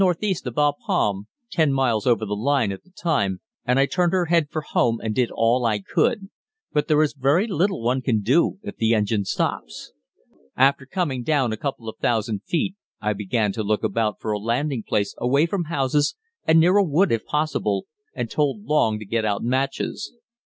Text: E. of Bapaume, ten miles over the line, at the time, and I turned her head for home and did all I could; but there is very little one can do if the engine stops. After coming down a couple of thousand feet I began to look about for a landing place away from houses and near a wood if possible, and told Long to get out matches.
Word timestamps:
E. 0.19 0.35
of 0.47 0.55
Bapaume, 0.55 1.27
ten 1.51 1.71
miles 1.71 2.07
over 2.07 2.25
the 2.25 2.35
line, 2.35 2.71
at 2.71 2.83
the 2.83 2.89
time, 2.89 3.39
and 3.65 3.77
I 3.77 3.85
turned 3.85 4.13
her 4.13 4.25
head 4.25 4.47
for 4.49 4.63
home 4.63 4.99
and 4.99 5.13
did 5.13 5.29
all 5.29 5.63
I 5.63 5.77
could; 5.77 6.31
but 6.73 6.87
there 6.87 7.03
is 7.03 7.13
very 7.13 7.45
little 7.45 7.83
one 7.83 8.01
can 8.01 8.21
do 8.23 8.57
if 8.63 8.77
the 8.77 8.95
engine 8.95 9.25
stops. 9.25 9.91
After 10.57 10.87
coming 10.87 11.21
down 11.21 11.53
a 11.53 11.55
couple 11.57 11.87
of 11.87 11.99
thousand 11.99 12.41
feet 12.47 12.73
I 12.99 13.13
began 13.13 13.51
to 13.51 13.61
look 13.61 13.83
about 13.83 14.19
for 14.19 14.31
a 14.31 14.39
landing 14.39 14.81
place 14.87 15.13
away 15.19 15.45
from 15.45 15.65
houses 15.65 16.15
and 16.47 16.59
near 16.59 16.77
a 16.77 16.83
wood 16.83 17.11
if 17.11 17.23
possible, 17.23 17.85
and 18.15 18.27
told 18.27 18.63
Long 18.63 18.97
to 18.97 19.05
get 19.05 19.23
out 19.23 19.43
matches. 19.43 20.15